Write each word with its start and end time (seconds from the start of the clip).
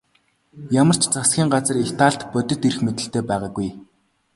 Ямар 0.81 0.97
ч 1.01 1.03
засгийн 1.15 1.47
газар 1.53 1.75
Италид 1.83 2.21
бодит 2.31 2.61
эрх 2.67 2.79
мэдэлтэй 2.85 3.23
байгаагүй. 3.29 3.69